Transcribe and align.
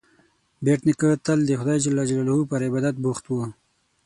بېټ 0.63 0.79
نیکه 0.87 1.09
تل 1.25 1.39
د 1.45 1.49
خدای 1.59 1.77
جل 1.83 1.97
جلاله 2.09 2.47
پر 2.51 2.61
عبادت 2.67 2.95
بوخت 3.03 3.25
و. 3.27 3.33